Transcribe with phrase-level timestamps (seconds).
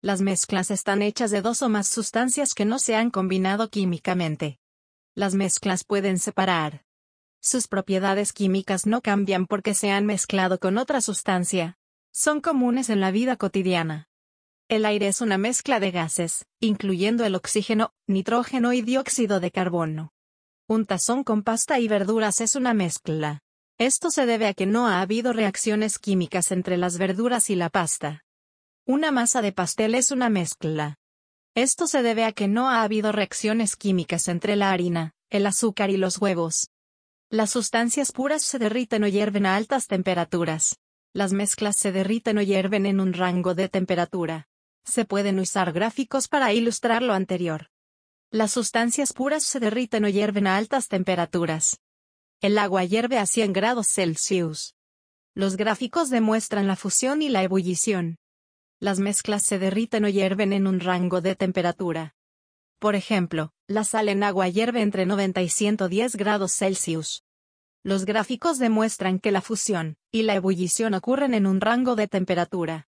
[0.00, 4.60] Las mezclas están hechas de dos o más sustancias que no se han combinado químicamente.
[5.16, 6.84] Las mezclas pueden separar.
[7.40, 11.78] Sus propiedades químicas no cambian porque se han mezclado con otra sustancia.
[12.12, 14.08] Son comunes en la vida cotidiana.
[14.68, 20.12] El aire es una mezcla de gases, incluyendo el oxígeno, nitrógeno y dióxido de carbono.
[20.68, 23.40] Un tazón con pasta y verduras es una mezcla.
[23.78, 27.68] Esto se debe a que no ha habido reacciones químicas entre las verduras y la
[27.68, 28.24] pasta.
[28.90, 30.96] Una masa de pastel es una mezcla.
[31.54, 35.90] Esto se debe a que no ha habido reacciones químicas entre la harina, el azúcar
[35.90, 36.70] y los huevos.
[37.28, 40.78] Las sustancias puras se derriten o hierven a altas temperaturas.
[41.12, 44.48] Las mezclas se derriten o hierven en un rango de temperatura.
[44.86, 47.68] Se pueden usar gráficos para ilustrar lo anterior.
[48.30, 51.78] Las sustancias puras se derriten o hierven a altas temperaturas.
[52.40, 54.74] El agua hierve a 100 grados Celsius.
[55.34, 58.16] Los gráficos demuestran la fusión y la ebullición
[58.80, 62.14] las mezclas se derriten o hierven en un rango de temperatura.
[62.78, 67.24] Por ejemplo, la sal en agua hierve entre 90 y 110 grados Celsius.
[67.82, 72.88] Los gráficos demuestran que la fusión y la ebullición ocurren en un rango de temperatura